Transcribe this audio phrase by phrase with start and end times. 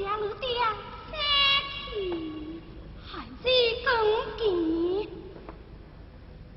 [0.00, 0.50] 家路店
[1.12, 1.18] 再
[1.92, 2.62] 去，
[3.06, 3.44] 还是
[3.84, 3.88] 更
[4.38, 4.40] 见。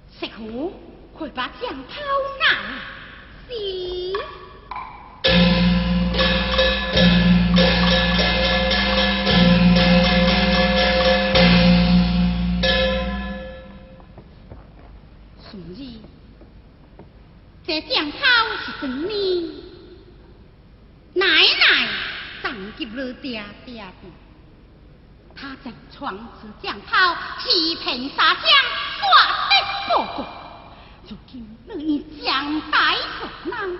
[0.09, 0.71] 媳妇，
[1.13, 1.91] 快把酱泡
[2.39, 2.82] 来。
[23.23, 24.11] 爹爹的，
[25.33, 28.43] 他在床子将炮，七品沙将，
[28.99, 29.07] 挂
[29.49, 29.53] 得
[29.87, 30.25] 不过，
[31.07, 33.79] 如今你将大作人。